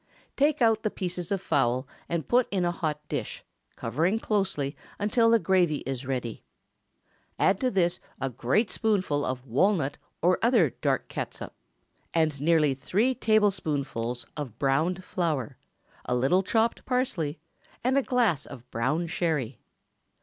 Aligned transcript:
Take 0.35 0.63
out 0.63 0.81
the 0.81 0.89
pieces 0.89 1.31
of 1.31 1.41
fowl 1.41 1.87
and 2.09 2.27
put 2.27 2.47
in 2.49 2.65
a 2.65 2.71
hot 2.71 2.99
dish, 3.07 3.43
covering 3.75 4.17
closely 4.17 4.75
until 4.97 5.29
the 5.29 5.37
gravy 5.37 5.83
is 5.85 6.07
ready. 6.07 6.43
Add 7.37 7.59
to 7.59 7.69
this 7.69 7.99
a 8.19 8.27
great 8.31 8.71
spoonful 8.71 9.23
of 9.23 9.45
walnut 9.45 9.99
or 10.19 10.39
other 10.41 10.71
dark 10.71 11.07
catsup, 11.07 11.53
and 12.15 12.41
nearly 12.41 12.73
three 12.73 13.13
tablespoonfuls 13.13 14.25
of 14.35 14.57
browned 14.57 15.03
flour, 15.03 15.55
a 16.05 16.15
little 16.15 16.41
chopped 16.41 16.83
parsley, 16.83 17.37
and 17.83 17.95
a 17.95 18.01
glass 18.01 18.47
of 18.47 18.67
brown 18.71 19.05
Sherry. 19.05 19.59